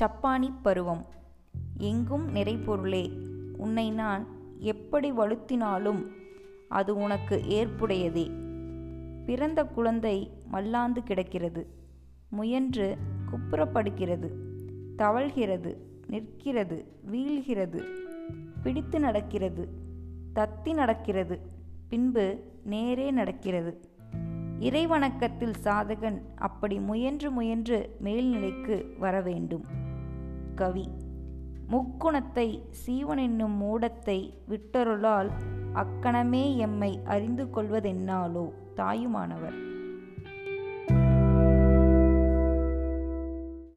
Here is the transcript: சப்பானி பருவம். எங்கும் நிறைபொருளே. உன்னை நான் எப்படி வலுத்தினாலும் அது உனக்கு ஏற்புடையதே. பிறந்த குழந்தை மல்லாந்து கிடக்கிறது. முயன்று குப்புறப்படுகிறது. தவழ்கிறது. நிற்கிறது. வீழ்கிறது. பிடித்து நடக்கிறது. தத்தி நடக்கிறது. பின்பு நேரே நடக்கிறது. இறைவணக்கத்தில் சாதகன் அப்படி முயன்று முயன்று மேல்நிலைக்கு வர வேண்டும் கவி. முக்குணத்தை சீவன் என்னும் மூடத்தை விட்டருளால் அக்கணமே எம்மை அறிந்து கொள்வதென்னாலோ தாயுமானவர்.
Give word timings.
சப்பானி 0.00 0.52
பருவம். 0.62 1.06
எங்கும் 1.78 2.34
நிறைபொருளே. 2.34 3.10
உன்னை 3.56 3.90
நான் 3.90 4.26
எப்படி 4.58 5.12
வலுத்தினாலும் 5.12 6.06
அது 6.68 6.96
உனக்கு 6.96 7.42
ஏற்புடையதே. 7.48 8.30
பிறந்த 9.26 9.64
குழந்தை 9.64 10.30
மல்லாந்து 10.46 11.02
கிடக்கிறது. 11.02 11.66
முயன்று 12.28 12.96
குப்புறப்படுகிறது. 13.30 14.30
தவழ்கிறது. 14.98 15.76
நிற்கிறது. 16.06 16.86
வீழ்கிறது. 17.12 17.82
பிடித்து 18.62 19.00
நடக்கிறது. 19.00 19.68
தத்தி 20.34 20.74
நடக்கிறது. 20.74 21.40
பின்பு 21.88 22.40
நேரே 22.64 23.10
நடக்கிறது. 23.10 23.80
இறைவணக்கத்தில் 24.60 25.54
சாதகன் 25.64 26.22
அப்படி 26.36 26.78
முயன்று 26.78 27.30
முயன்று 27.30 27.96
மேல்நிலைக்கு 28.04 28.98
வர 28.98 29.20
வேண்டும் 29.20 29.84
கவி. 30.56 30.88
முக்குணத்தை 31.70 32.48
சீவன் 32.70 33.18
என்னும் 33.18 33.56
மூடத்தை 33.56 34.18
விட்டருளால் 34.48 35.30
அக்கணமே 35.72 36.56
எம்மை 36.56 37.00
அறிந்து 37.04 37.44
கொள்வதென்னாலோ 37.44 38.44
தாயுமானவர். 38.74 39.56